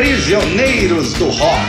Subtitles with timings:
[0.00, 1.68] Prisioneiros do Rock.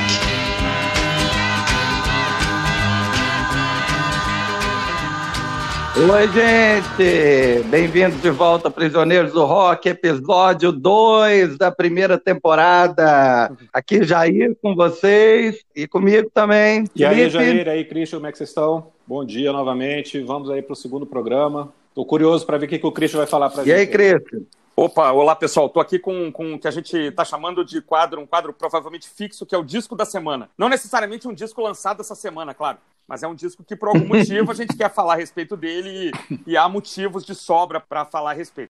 [5.97, 7.67] Oi, gente!
[7.67, 13.51] Bem-vindos de volta, Prisioneiros do Rock, episódio 2 da primeira temporada.
[13.73, 16.85] Aqui, Jair, com vocês e comigo também.
[16.95, 18.93] E aí, Jair, aí, Christian, como é que vocês estão?
[19.05, 20.21] Bom dia novamente.
[20.21, 21.73] Vamos aí para o segundo programa.
[21.89, 23.75] Estou curioso para ver o que, que o Christian vai falar para a gente.
[23.75, 24.43] E aí, Christian?
[24.75, 28.21] Opa, olá pessoal, estou aqui com, com o que a gente está chamando de quadro,
[28.21, 30.49] um quadro provavelmente fixo, que é o disco da semana.
[30.57, 34.07] Não necessariamente um disco lançado essa semana, claro, mas é um disco que por algum
[34.07, 38.05] motivo a gente quer falar a respeito dele e, e há motivos de sobra para
[38.05, 38.71] falar a respeito.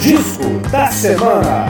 [0.00, 1.66] Disco da semana.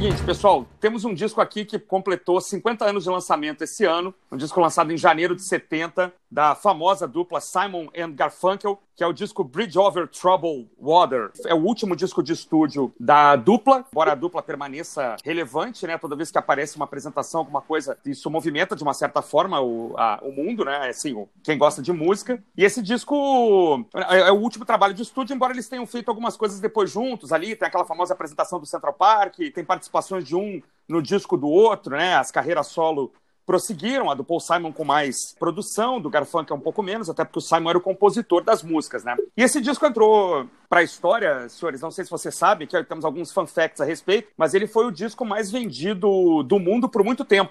[0.00, 4.36] Seguinte, pessoal, temos um disco aqui que completou 50 anos de lançamento esse ano, um
[4.36, 9.12] disco lançado em janeiro de 70, da famosa dupla Simon and Garfunkel, que é o
[9.12, 11.30] disco Bridge Over Troubled Water.
[11.46, 15.96] É o último disco de estúdio da dupla, embora a dupla permaneça relevante, né?
[15.98, 19.94] Toda vez que aparece uma apresentação, alguma coisa, isso movimenta de uma certa forma o,
[19.96, 20.88] a, o mundo, né?
[20.88, 22.42] Assim, quem gosta de música.
[22.56, 26.36] E esse disco é, é, o último trabalho de estúdio, embora eles tenham feito algumas
[26.36, 27.56] coisas depois juntos ali.
[27.56, 30.60] Tem aquela famosa apresentação do Central Park, tem participações de um
[30.90, 32.16] no disco do outro, né?
[32.16, 33.12] As carreiras solo
[33.46, 37.38] prosseguiram, a do Paul Simon com mais produção, do Garfunkel um pouco menos, até porque
[37.38, 39.16] o Simon era o compositor das músicas, né?
[39.36, 43.04] E esse disco entrou para a história, senhores, não sei se vocês sabem, que temos
[43.04, 47.02] alguns fun facts a respeito, mas ele foi o disco mais vendido do mundo por
[47.02, 47.50] muito tempo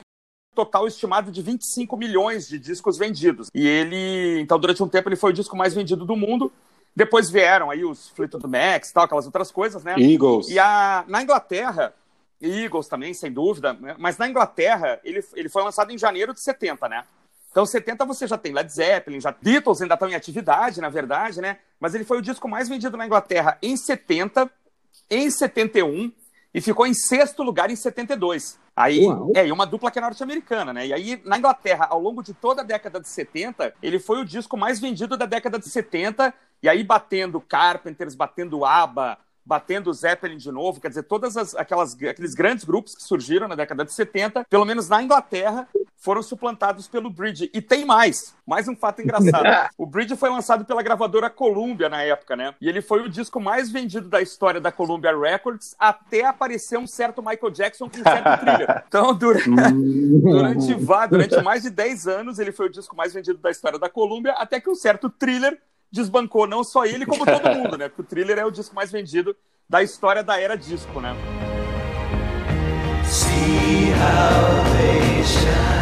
[0.56, 3.50] total estimado de 25 milhões de discos vendidos.
[3.54, 6.52] E ele, então, durante um tempo, ele foi o disco mais vendido do mundo.
[6.96, 9.96] Depois vieram aí os Fleetwood Macs, tal, aquelas outras coisas, né?
[9.98, 10.50] Eagles.
[10.50, 11.94] E a, na Inglaterra,
[12.42, 13.74] Eagles também, sem dúvida.
[13.74, 13.96] Né?
[13.98, 17.04] Mas na Inglaterra, ele, ele foi lançado em janeiro de 70, né?
[17.52, 21.42] Então, 70 você já tem Led Zeppelin, já Beatles ainda estão em atividade, na verdade,
[21.42, 21.58] né?
[21.80, 24.50] Mas ele foi o disco mais vendido na Inglaterra em 70,
[25.10, 26.12] em 71
[26.54, 28.60] e ficou em sexto lugar em 72.
[28.76, 29.32] Aí, Uau.
[29.36, 30.88] é, uma dupla que é norte-americana, né?
[30.88, 34.26] E aí, na Inglaterra, ao longo de toda a década de 70, ele foi o
[34.26, 39.18] disco mais vendido da década de 70, e aí batendo Carpenters, batendo ABBA,
[39.50, 43.48] batendo o Zeppelin de novo, quer dizer, todas as, aquelas, aqueles grandes grupos que surgiram
[43.48, 45.68] na década de 70, pelo menos na Inglaterra,
[45.98, 47.50] foram suplantados pelo Bridge.
[47.52, 49.48] E tem mais, mais um fato engraçado.
[49.76, 52.54] o Bridge foi lançado pela gravadora Columbia na época, né?
[52.62, 56.86] E ele foi o disco mais vendido da história da Columbia Records até aparecer um
[56.86, 58.84] certo Michael Jackson com um certo thriller.
[58.88, 60.76] Então, durante, durante,
[61.10, 64.34] durante mais de 10 anos, ele foi o disco mais vendido da história da Columbia,
[64.34, 65.60] até que um certo thriller
[65.92, 67.90] desbancou não só ele, como todo mundo, né?
[67.90, 69.36] Porque o Thriller é o disco mais vendido
[69.68, 71.16] da história da era disco, né?
[73.06, 75.79] See how they shine.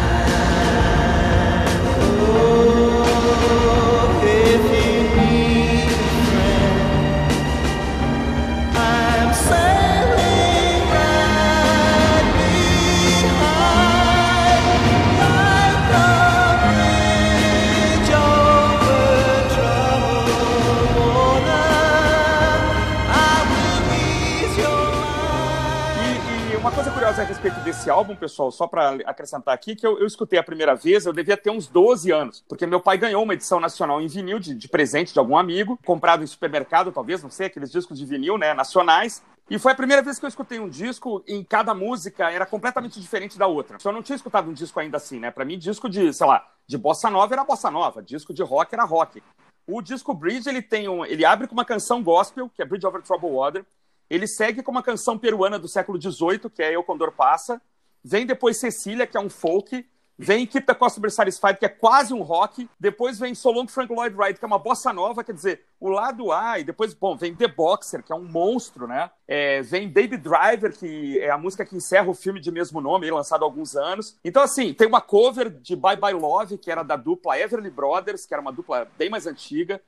[27.98, 31.36] Álbum, pessoal, só para acrescentar aqui, que eu, eu, escutei a primeira vez, eu devia
[31.36, 34.68] ter uns 12 anos, porque meu pai ganhou uma edição nacional em vinil de, de
[34.68, 38.54] presente de algum amigo, comprado em supermercado, talvez, não sei, aqueles discos de vinil, né,
[38.54, 39.22] nacionais.
[39.50, 43.00] E foi a primeira vez que eu escutei um disco em cada música era completamente
[43.00, 43.78] diferente da outra.
[43.82, 45.30] Eu não tinha escutado um disco ainda assim, né?
[45.30, 48.74] Para mim, disco de, sei lá, de bossa nova era bossa nova, disco de rock
[48.74, 49.22] era rock.
[49.66, 52.86] O disco Bridge, ele tem um, ele abre com uma canção gospel, que é Bridge
[52.86, 53.64] Over Troubled Water,
[54.10, 57.60] ele segue com uma canção peruana do século XVIII, que é Eu Condor Passa.
[58.04, 59.86] Vem depois Cecília, que é um folk.
[60.20, 62.68] Vem Keep the Customer Satisfied, que é quase um rock.
[62.78, 65.88] Depois vem So Long Frank Lloyd Wright, que é uma bossa nova, quer dizer, o
[65.88, 66.58] lado A.
[66.58, 69.10] E depois, bom, vem The Boxer, que é um monstro, né?
[69.28, 73.08] É, vem Baby Driver, que é a música que encerra o filme de mesmo nome,
[73.08, 74.18] lançado há alguns anos.
[74.24, 78.26] Então, assim, tem uma cover de Bye Bye Love, que era da dupla Everly Brothers,
[78.26, 79.80] que era uma dupla bem mais antiga.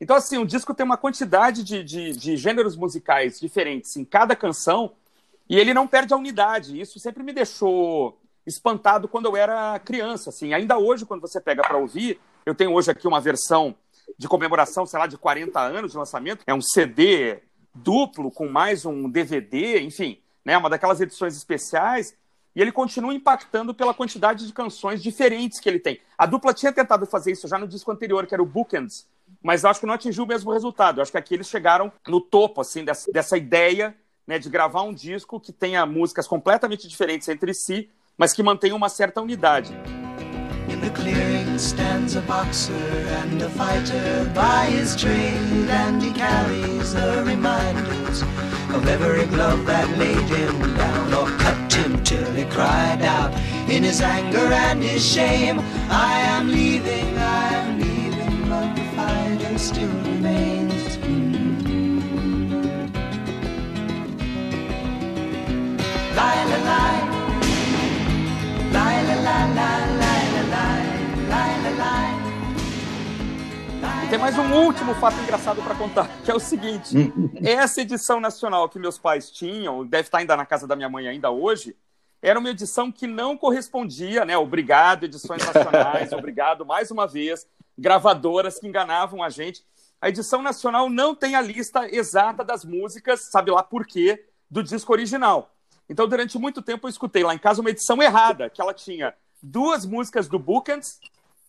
[0.00, 4.36] Então, assim, o disco tem uma quantidade de, de, de, gêneros musicais diferentes em cada
[4.36, 4.92] canção
[5.48, 6.78] e ele não perde a unidade.
[6.78, 10.30] Isso sempre me deixou espantado quando eu era criança.
[10.30, 10.52] Assim.
[10.52, 13.74] Ainda hoje, quando você pega para ouvir, eu tenho hoje aqui uma versão
[14.18, 16.42] de comemoração, sei lá, de 40 anos de lançamento.
[16.46, 17.40] É um CD
[17.74, 22.14] duplo com mais um DVD, enfim, né, uma daquelas edições especiais.
[22.56, 26.00] E ele continua impactando pela quantidade de canções diferentes que ele tem.
[26.16, 29.06] A dupla tinha tentado fazer isso já no disco anterior, que era o Bookends,
[29.40, 31.00] mas acho que não atingiu o mesmo resultado.
[31.00, 33.94] Acho que aqui eles chegaram no topo assim dessa, dessa ideia
[34.28, 38.76] né, de gravar um disco que tenha músicas completamente diferentes entre si, mas que mantenha
[38.76, 39.72] uma certa unidade.
[40.68, 46.92] In the clearing stands a boxer and a fighter by his trade, and he carries
[46.92, 48.22] the reminders
[48.74, 53.32] of every glove that laid him down or cut him till he cried out
[53.70, 55.58] in his anger and his shame,
[55.88, 60.67] I am leaving, I am leaving, but the fighter still remains.
[74.08, 77.12] Tem mais um último fato engraçado para contar, que é o seguinte:
[77.44, 81.06] essa edição nacional que meus pais tinham, deve estar ainda na casa da minha mãe
[81.06, 81.76] ainda hoje,
[82.22, 84.36] era uma edição que não correspondia, né?
[84.38, 87.46] Obrigado, edições nacionais, obrigado mais uma vez,
[87.76, 89.62] gravadoras que enganavam a gente.
[90.00, 94.62] A edição nacional não tem a lista exata das músicas, sabe lá por quê, do
[94.62, 95.54] disco original.
[95.86, 99.12] Então, durante muito tempo, eu escutei lá em casa uma edição errada, que ela tinha
[99.42, 100.98] duas músicas do Bookends,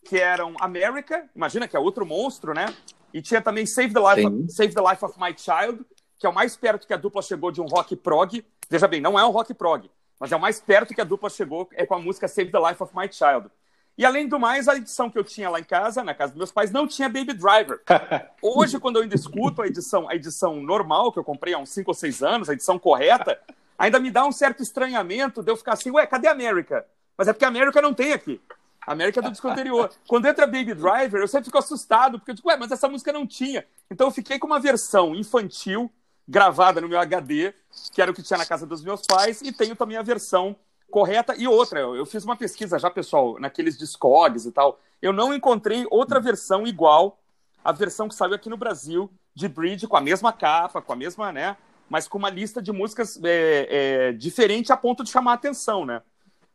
[0.04, 2.74] que eram America, imagina que é outro monstro, né?
[3.12, 5.84] E tinha também Save the Life, of, Save the Life of My Child,
[6.18, 8.44] que é o mais perto que a dupla chegou de um rock prog.
[8.68, 11.28] Veja bem, não é um rock prog, mas é o mais perto que a dupla
[11.28, 13.50] chegou é com a música Save the Life of My Child.
[13.98, 16.38] E além do mais, a edição que eu tinha lá em casa, na casa dos
[16.38, 17.82] meus pais, não tinha Baby Driver.
[18.40, 21.70] Hoje, quando eu ainda escuto a edição, a edição normal que eu comprei há uns
[21.70, 23.38] 5 ou 6 anos, a edição correta,
[23.78, 26.86] ainda me dá um certo estranhamento de eu ficar assim, ué, cadê a América?
[27.16, 28.40] Mas é porque a América não tem aqui.
[28.86, 29.90] América do disco anterior.
[30.06, 33.12] Quando entra Baby Driver, eu sempre fico assustado, porque eu digo, ué, mas essa música
[33.12, 33.64] não tinha.
[33.90, 35.90] Então eu fiquei com uma versão infantil,
[36.26, 37.52] gravada no meu HD,
[37.92, 40.56] que era o que tinha na casa dos meus pais, e tenho também a versão
[40.90, 41.34] correta.
[41.36, 44.80] E outra, eu fiz uma pesquisa já, pessoal, naqueles Discogs e tal.
[45.00, 47.18] Eu não encontrei outra versão igual
[47.64, 50.96] à versão que saiu aqui no Brasil, de Bridge, com a mesma capa, com a
[50.96, 51.56] mesma, né?
[51.88, 55.84] Mas com uma lista de músicas é, é, diferente a ponto de chamar a atenção,
[55.84, 56.02] né?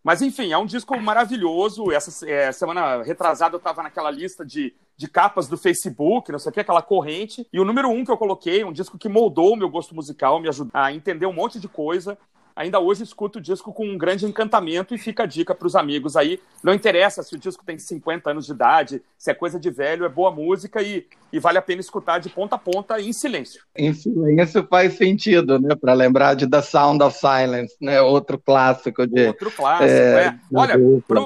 [0.05, 1.91] Mas, enfim, é um disco maravilhoso.
[1.91, 6.51] Essa é, semana retrasada eu estava naquela lista de, de capas do Facebook, não sei
[6.51, 7.47] o que, aquela corrente.
[7.51, 10.39] E o número um que eu coloquei, um disco que moldou o meu gosto musical,
[10.39, 12.19] me ajudou a entender um monte de coisa.
[12.55, 15.75] Ainda hoje escuto o disco com um grande encantamento e fica a dica para os
[15.75, 16.39] amigos aí.
[16.63, 20.05] Não interessa se o disco tem 50 anos de idade, se é coisa de velho,
[20.05, 23.61] é boa música e, e vale a pena escutar de ponta a ponta em silêncio.
[23.75, 25.75] Em silêncio faz sentido, né?
[25.75, 28.01] Para lembrar de The Sound of Silence, né?
[28.01, 29.27] Outro clássico de.
[29.27, 30.27] Outro clássico, é.
[30.27, 30.39] é.
[30.53, 30.75] Olha,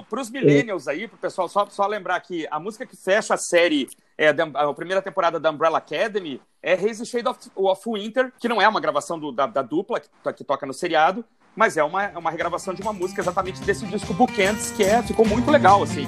[0.10, 3.36] para os millennials aí, para o pessoal, só, só lembrar que a música que fecha
[3.36, 3.88] a série
[4.18, 8.62] é, a primeira temporada da Umbrella Academy é Hazy Shade of, of Winter, que não
[8.62, 11.24] é uma gravação do, da, da, dupla que, que, toca no seriado,
[11.56, 15.02] mas é uma, é uma regravação de uma música exatamente desse disco Bookends, que é,
[15.02, 16.06] ficou muito legal, assim.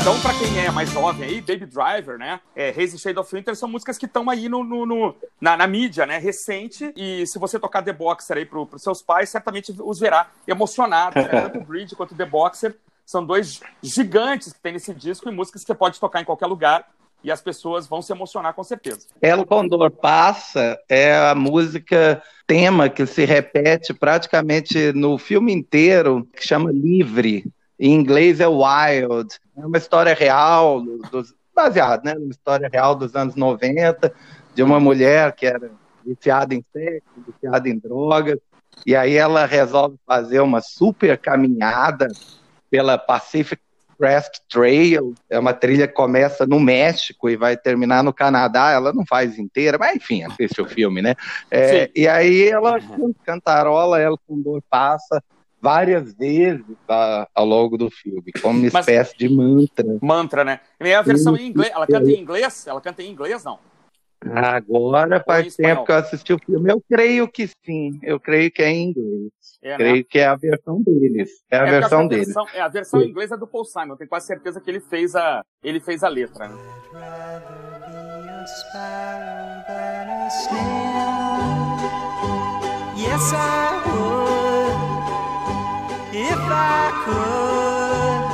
[0.00, 2.40] Então, pra quem é mais jovem aí, Baby Driver, né?
[2.56, 5.66] É, Hazy Shade of Winter são músicas que estão aí no, no, no na, na,
[5.66, 6.16] mídia, né?
[6.16, 6.90] Recente.
[6.96, 11.22] E se você tocar The Boxer aí pro, pros seus pais, certamente os verá emocionados.
[11.22, 11.28] Né?
[11.42, 12.74] Tanto o Bridge quanto o The Boxer
[13.04, 16.46] são dois gigantes que tem nesse disco e músicas que você pode tocar em qualquer
[16.46, 16.88] lugar
[17.22, 19.06] e as pessoas vão se emocionar com certeza.
[19.20, 26.46] El Condor Passa é a música tema que se repete praticamente no filme inteiro, que
[26.46, 27.44] chama Livre.
[27.80, 29.34] Em inglês é Wild.
[29.56, 34.12] É uma história real, dos, baseada né, numa história real dos anos 90,
[34.54, 35.70] de uma mulher que era
[36.04, 38.38] viciada em sexo, viciada em drogas,
[38.86, 42.08] e aí ela resolve fazer uma super caminhada
[42.70, 43.60] pela Pacific
[43.98, 48.94] Crest Trail, é uma trilha que começa no México e vai terminar no Canadá, ela
[48.94, 51.14] não faz inteira, mas enfim, assiste o filme, né?
[51.50, 52.78] É, e aí ela
[53.26, 55.22] cantarola, ela com dor passa
[55.60, 59.98] várias vezes tá, ao longo do filme, como uma mas, espécie de mantra.
[60.00, 60.60] Mantra, né?
[60.80, 62.66] E a versão em inglês, ela canta em inglês?
[62.66, 63.58] Ela canta em inglês, não?
[64.22, 66.70] Agora faz tempo que eu assisti o filme.
[66.70, 67.98] Eu creio que sim.
[68.02, 69.32] Eu creio que é em inglês.
[69.62, 69.76] É, né?
[69.76, 71.30] creio que é a versão deles.
[71.50, 72.26] É a é versão deles.
[72.26, 73.96] Versão, é a versão inglesa do Paul Simon.
[73.96, 76.48] Tenho quase certeza que ele fez a, ele fez a letra.
[76.48, 76.56] Né?
[82.96, 83.79] Yes, I
[86.52, 88.24] I could,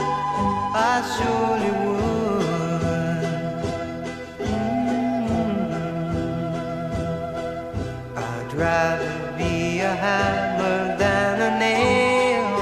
[0.75, 1.97] I surely would.
[8.57, 12.57] rather be a hammer than a nail.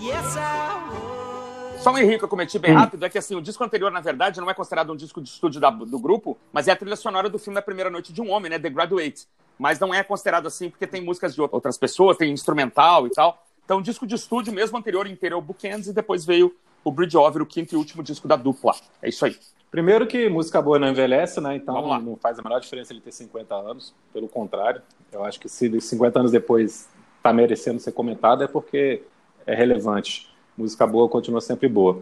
[0.00, 1.82] Yes, I would.
[1.82, 4.00] Só um erro que eu cometi bem rápido é que assim, o disco anterior, na
[4.00, 6.96] verdade, não é considerado um disco de estúdio da- do grupo, mas é a trilha
[6.96, 8.58] sonora do filme da primeira noite de um homem, né?
[8.58, 9.26] The Graduate.
[9.58, 13.44] Mas não é considerado assim porque tem músicas de outras pessoas, tem instrumental e tal.
[13.68, 17.18] Então, disco de estúdio mesmo anterior inteiro é o Bookends e depois veio o Bridge
[17.18, 18.74] Over, o quinto e último disco da dupla.
[19.02, 19.36] É isso aí.
[19.70, 21.54] Primeiro que música boa não envelhece, né?
[21.54, 23.94] Então não faz a menor diferença ele ter 50 anos.
[24.10, 24.80] Pelo contrário,
[25.12, 29.02] eu acho que se 50 anos depois está merecendo ser comentado é porque
[29.46, 30.34] é relevante.
[30.56, 32.00] Música boa continua sempre boa.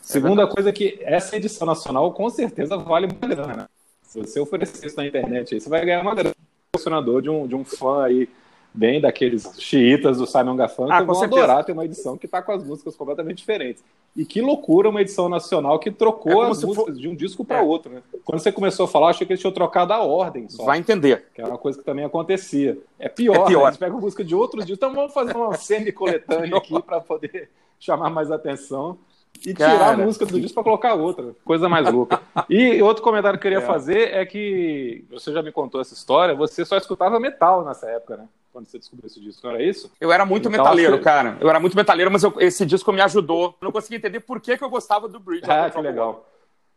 [0.00, 3.68] Segunda coisa é que essa edição nacional com certeza vale uma grana.
[4.04, 6.36] Se você oferecer isso na internet, aí, você vai ganhar uma grana.
[6.72, 8.28] Colecionador de um, de um fã aí,
[8.72, 11.42] bem daqueles xiitas do Simon Garfunkel, Ah, vão certeza.
[11.44, 13.82] adorar ter uma edição que está com as músicas completamente diferentes.
[14.16, 17.44] E que loucura uma edição nacional que É trocou como as músicas de um disco
[17.44, 17.62] para É.
[17.62, 18.02] outro, né?
[18.24, 20.64] Quando você começou a falar, achei que eles tinham trocado a ordem só.
[20.64, 21.26] Vai entender.
[21.34, 22.78] Que é uma coisa que também acontecia.
[22.98, 23.60] É pior, É pior.
[23.62, 23.66] Né?
[23.68, 24.78] Eles pegam música de outros discos.
[24.78, 27.48] Então vamos fazer uma semi-coletânea aqui para poder
[27.78, 28.98] chamar mais atenção.
[29.46, 30.02] E tirar Cara.
[30.02, 31.34] a música do disco para colocar outra.
[31.44, 32.20] Coisa mais louca.
[32.50, 33.66] E outro comentário que eu queria É.
[33.66, 38.16] fazer é que você já me contou essa história, você só escutava metal nessa época,
[38.16, 38.28] né?
[38.52, 39.90] Quando você descobriu esse disco, não era isso?
[40.00, 41.36] Eu era muito Então, metaleiro, você- cara.
[41.40, 43.56] Eu era muito metaleiro, mas eu- esse disco me ajudou.
[43.60, 45.48] Eu não conseguia entender por que, que eu gostava do Bridge.
[45.50, 46.26] Ah, que legal.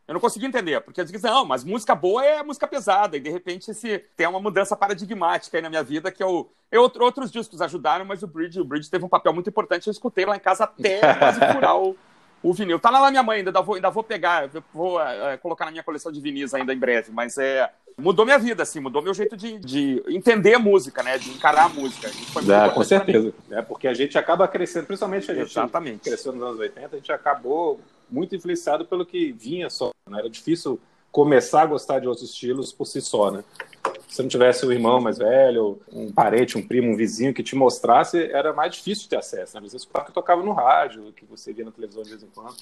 [0.08, 3.22] Eu não conseguia entender, porque eu dizia, não, mas música boa é música pesada, e
[3.22, 6.48] de repente esse, tem uma mudança paradigmática aí na minha vida, que é o.
[6.70, 9.88] Eu, outro- outros discos ajudaram, mas o Bridge, o Bridge teve um papel muito importante.
[9.88, 11.96] Eu escutei lá em casa até quase furar o,
[12.44, 12.80] o vinil.
[12.80, 15.72] Tá lá na minha mãe, ainda vou, ainda vou pegar, eu vou eh, colocar na
[15.72, 17.72] minha coleção de vinis ainda em breve, mas é.
[17.98, 21.18] Mudou minha vida, assim, mudou meu jeito de, de entender a música, né?
[21.18, 22.08] De encarar a música.
[22.08, 23.34] É, com certeza.
[23.52, 26.00] É, porque a gente acaba crescendo, principalmente a gente Exatamente.
[26.00, 29.92] cresceu nos anos 80, a gente acabou muito influenciado pelo que vinha só.
[30.10, 30.20] Né?
[30.20, 30.80] Era difícil
[31.12, 33.44] começar a gostar de outros estilos por si só, né?
[34.08, 37.56] Se não tivesse um irmão mais velho, um parente, um primo, um vizinho que te
[37.56, 39.56] mostrasse, era mais difícil ter acesso.
[39.56, 39.66] Né?
[39.66, 42.28] Às vezes o que tocava no rádio, que você via na televisão de vez em
[42.28, 42.56] quando.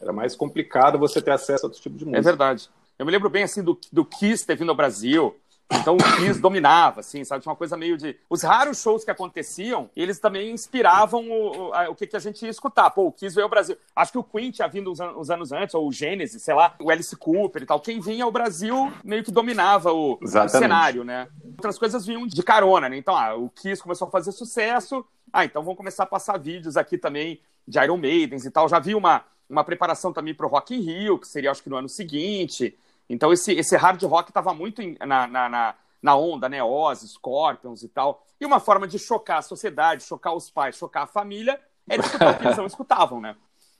[0.00, 2.18] Era mais complicado você ter acesso a outro tipo de música.
[2.18, 2.70] É verdade.
[2.98, 5.36] Eu me lembro bem, assim, do, do Kiss ter vindo ao Brasil.
[5.70, 7.42] Então o Kiss dominava, assim, sabe?
[7.42, 8.16] Tinha uma coisa meio de...
[8.30, 12.42] Os raros shows que aconteciam, eles também inspiravam o, o, o que, que a gente
[12.42, 12.88] ia escutar.
[12.90, 13.76] Pô, o Kiss veio ao Brasil.
[13.94, 16.54] Acho que o Queen tinha vindo uns, an- uns anos antes, ou o Genesis, sei
[16.54, 17.80] lá, o Alice Cooper e tal.
[17.80, 21.28] Quem vinha ao Brasil meio que dominava o, o cenário, né?
[21.44, 22.96] Outras coisas vinham de carona, né?
[22.96, 25.04] Então, ah, o Kiss começou a fazer sucesso.
[25.30, 28.70] Ah, então vamos começar a passar vídeos aqui também de Iron Maidens e tal.
[28.70, 31.70] Já vi uma, uma preparação também para o Rock in Rio, que seria acho que
[31.70, 32.76] no ano seguinte.
[33.08, 36.62] Então esse, esse hard rock estava muito na, na, na, onda, né?
[36.62, 38.24] Ozzy, Scorpions e tal.
[38.40, 42.34] E uma forma de chocar a sociedade, chocar os pais, chocar a família, era escutar
[42.34, 43.34] o que eles não escutavam, né?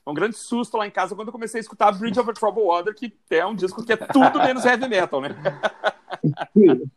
[0.07, 2.95] Um grande susto lá em casa quando eu comecei a escutar Bridge Over Troubled Water,
[2.95, 5.29] que é um disco que é tudo menos heavy metal, né?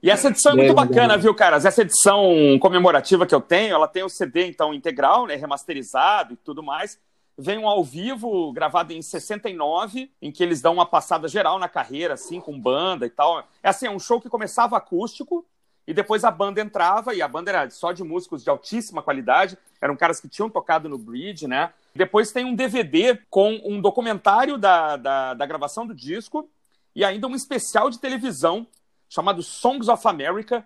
[0.02, 1.66] E essa edição é muito É, bacana, viu, caras?
[1.66, 5.34] Essa edição comemorativa que eu tenho, ela tem o CD, então, integral, né?
[5.34, 6.98] Remasterizado e tudo mais.
[7.42, 11.68] Vem um ao vivo, gravado em 69, em que eles dão uma passada geral na
[11.68, 13.40] carreira, assim, com banda e tal.
[13.60, 15.44] É assim, é um show que começava acústico,
[15.84, 19.58] e depois a banda entrava, e a banda era só de músicos de altíssima qualidade,
[19.80, 21.72] eram caras que tinham tocado no Bridge, né?
[21.92, 26.48] Depois tem um DVD com um documentário da, da, da gravação do disco,
[26.94, 28.64] e ainda um especial de televisão
[29.08, 30.64] chamado Songs of America,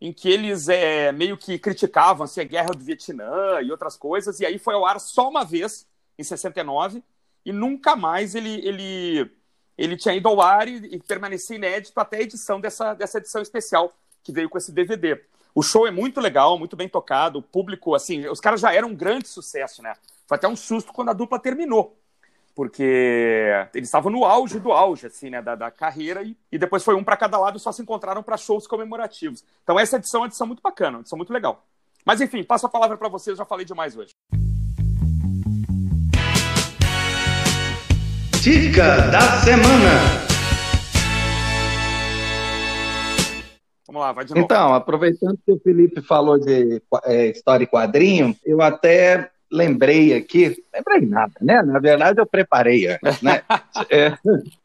[0.00, 4.40] em que eles é, meio que criticavam assim, a guerra do Vietnã e outras coisas,
[4.40, 5.86] e aí foi ao ar só uma vez,
[6.18, 7.02] em 69,
[7.44, 9.30] e nunca mais ele, ele,
[9.76, 13.42] ele tinha ido ao ar e, e permanecia inédito até a edição dessa, dessa edição
[13.42, 13.92] especial,
[14.22, 15.20] que veio com esse DVD.
[15.54, 18.88] O show é muito legal, muito bem tocado, o público, assim, os caras já eram
[18.88, 19.94] um grande sucesso, né?
[20.26, 21.96] Foi até um susto quando a dupla terminou
[22.54, 26.84] porque eles estavam no auge do auge, assim, né, da, da carreira, e, e depois
[26.84, 29.44] foi um para cada lado e só se encontraram para shows comemorativos.
[29.62, 31.66] Então essa edição é uma edição muito bacana, uma edição muito legal.
[32.04, 34.12] Mas enfim, passo a palavra para vocês, já falei demais hoje.
[38.44, 39.90] Dica da semana.
[43.86, 44.44] Vamos lá, vai de novo.
[44.44, 50.62] Então, aproveitando que o Felipe falou de é, história e quadrinho, eu até lembrei aqui,
[50.74, 51.62] lembrei nada, né?
[51.62, 53.40] Na verdade, eu preparei antes, né?
[53.90, 54.12] É,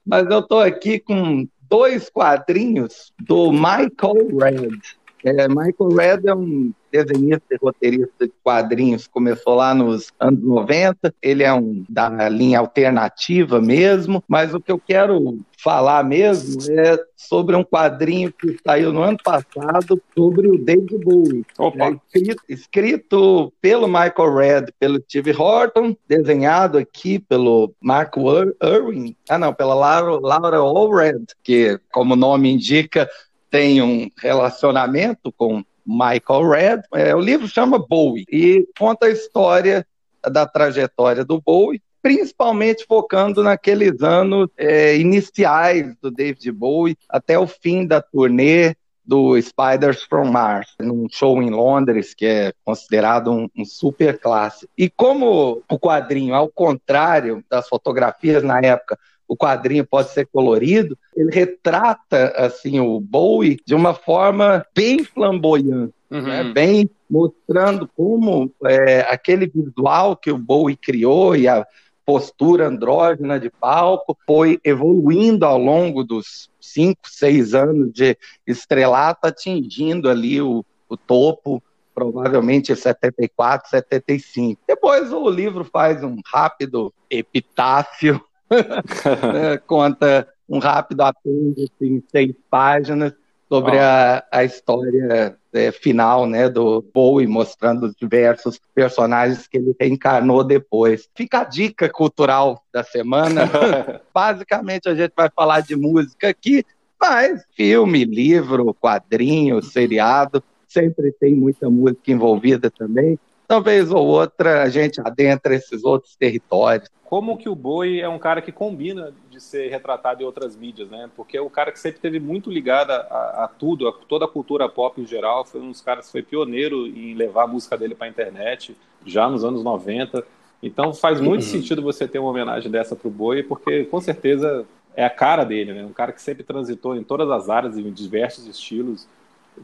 [0.05, 4.79] mas eu estou aqui com dois quadrinhos do Michael Red.
[5.23, 11.13] É, Michael Red é um desenhista e roteirista de quadrinhos, começou lá nos anos 90,
[11.21, 16.97] ele é um da linha alternativa mesmo, mas o que eu quero falar mesmo é
[17.15, 21.45] sobre um quadrinho que saiu no ano passado sobre o David Bowie.
[21.59, 29.15] É escrito, escrito pelo Michael Red, pelo Steve Horton, desenhado aqui pelo Mark Ir- Irwin,
[29.29, 33.09] ah não, pela Laura, Laura Allred, que como o nome indica
[33.49, 36.81] tem um relacionamento com Michael Red.
[36.93, 39.85] É, o livro chama Bowie e conta a história
[40.31, 47.45] da trajetória do Bowie principalmente focando naqueles anos é, iniciais do David Bowie, até o
[47.45, 53.49] fim da turnê do Spiders from Mars, num show em Londres, que é considerado um,
[53.57, 54.71] um super clássico.
[54.77, 60.97] E como o quadrinho, ao contrário das fotografias na época, o quadrinho pode ser colorido,
[61.15, 66.21] ele retrata assim o Bowie de uma forma bem flamboyante, uhum.
[66.23, 66.43] né?
[66.45, 71.65] bem mostrando como é, aquele visual que o Bowie criou e a
[72.03, 78.17] postura andrógena de palco foi evoluindo ao longo dos cinco, seis anos de
[78.47, 81.61] estrelato, atingindo ali o, o topo,
[81.93, 84.59] provavelmente em 74, 75.
[84.67, 88.19] Depois o livro faz um rápido epitáfio,
[89.33, 93.13] né, conta um rápido apêndice em seis páginas
[93.47, 93.81] sobre oh.
[93.81, 100.43] a, a história é, final né, do Bowie, mostrando os diversos personagens que ele reencarnou
[100.43, 101.09] depois.
[101.15, 103.49] Fica a dica cultural da semana.
[104.13, 106.63] Basicamente, a gente vai falar de música aqui,
[106.99, 113.17] mas filme, livro, quadrinho, seriado, sempre tem muita música envolvida também.
[113.49, 118.19] Talvez ou outra a gente adentra esses outros territórios como que o Boi é um
[118.19, 121.09] cara que combina de ser retratado em outras mídias, né?
[121.15, 124.27] Porque é um cara que sempre teve muito ligado a, a tudo, a toda a
[124.27, 125.43] cultura pop em geral.
[125.43, 128.77] Foi um dos caras que foi pioneiro em levar a música dele para a internet,
[129.03, 130.23] já nos anos 90.
[130.61, 131.49] Então faz muito uhum.
[131.49, 134.63] sentido você ter uma homenagem dessa para o Boi, porque com certeza
[134.95, 135.83] é a cara dele, né?
[135.83, 139.07] Um cara que sempre transitou em todas as áreas, em diversos estilos.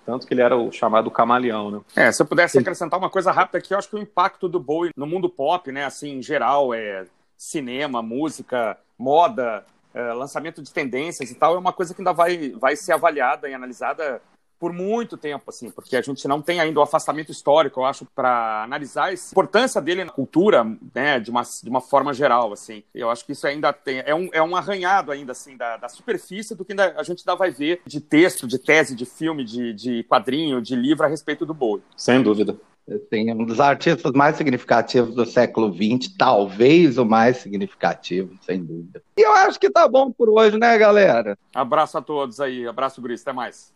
[0.06, 1.82] Tanto que ele era o chamado camaleão, né?
[1.96, 4.60] É, se eu pudesse acrescentar uma coisa rápida aqui, eu acho que o impacto do
[4.60, 7.06] Bowie no mundo pop, né, assim, em geral, é
[7.38, 12.50] cinema, música, moda, é, lançamento de tendências e tal, é uma coisa que ainda vai,
[12.52, 14.22] vai ser avaliada e analisada
[14.66, 18.04] por muito tempo, assim, porque a gente não tem ainda o afastamento histórico, eu acho,
[18.16, 22.82] para analisar a importância dele na cultura, né, de uma, de uma forma geral, assim.
[22.92, 25.88] Eu acho que isso ainda tem, é um, é um arranhado ainda, assim, da, da
[25.88, 29.44] superfície do que ainda, a gente ainda vai ver de texto, de tese, de filme,
[29.44, 31.84] de, de quadrinho, de livro a respeito do Bowie.
[31.96, 32.58] Sem dúvida.
[32.90, 39.04] Assim, um dos artistas mais significativos do século XX, talvez o mais significativo, sem dúvida.
[39.16, 41.38] E eu acho que tá bom por hoje, né, galera?
[41.54, 43.76] Abraço a todos aí, abraço, Gris, até mais.